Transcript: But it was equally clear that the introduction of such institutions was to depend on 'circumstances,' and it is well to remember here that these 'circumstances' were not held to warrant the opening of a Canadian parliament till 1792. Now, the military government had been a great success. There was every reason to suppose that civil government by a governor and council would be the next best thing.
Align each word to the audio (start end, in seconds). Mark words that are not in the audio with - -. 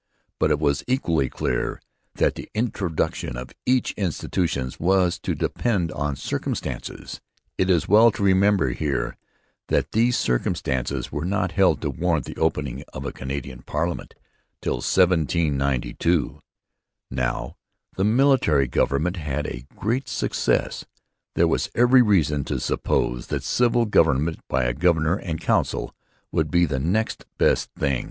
But 0.39 0.49
it 0.49 0.57
was 0.59 0.83
equally 0.87 1.29
clear 1.29 1.79
that 2.15 2.33
the 2.33 2.49
introduction 2.55 3.37
of 3.37 3.51
such 3.69 3.91
institutions 3.91 4.79
was 4.79 5.19
to 5.19 5.35
depend 5.35 5.91
on 5.91 6.15
'circumstances,' 6.15 7.21
and 7.59 7.69
it 7.69 7.71
is 7.71 7.87
well 7.87 8.09
to 8.13 8.23
remember 8.23 8.69
here 8.69 9.15
that 9.67 9.91
these 9.91 10.17
'circumstances' 10.17 11.11
were 11.11 11.23
not 11.23 11.51
held 11.51 11.83
to 11.83 11.91
warrant 11.91 12.25
the 12.25 12.35
opening 12.37 12.83
of 12.91 13.05
a 13.05 13.11
Canadian 13.11 13.61
parliament 13.61 14.15
till 14.59 14.81
1792. 14.81 16.41
Now, 17.11 17.55
the 17.95 18.03
military 18.03 18.65
government 18.65 19.17
had 19.17 19.43
been 19.45 19.55
a 19.55 19.75
great 19.79 20.09
success. 20.09 20.83
There 21.35 21.47
was 21.47 21.69
every 21.75 22.01
reason 22.01 22.43
to 22.45 22.59
suppose 22.59 23.27
that 23.27 23.43
civil 23.43 23.85
government 23.85 24.39
by 24.47 24.63
a 24.63 24.73
governor 24.73 25.17
and 25.17 25.39
council 25.39 25.93
would 26.31 26.49
be 26.49 26.65
the 26.65 26.79
next 26.79 27.27
best 27.37 27.69
thing. 27.77 27.99